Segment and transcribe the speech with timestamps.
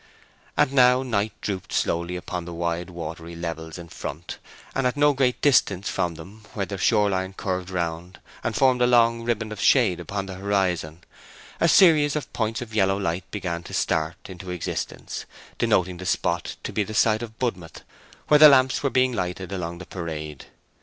[0.57, 4.39] And now night drooped slowly upon the wide watery levels in front;
[4.73, 8.87] and at no great distance from them, where the shoreline curved round, and formed a
[8.87, 11.03] long riband of shade upon the horizon,
[11.59, 15.27] a series of points of yellow light began to start into existence,
[15.59, 17.83] denoting the spot to be the site of Budmouth,
[18.27, 20.45] where the lamps were being lighted along the parade.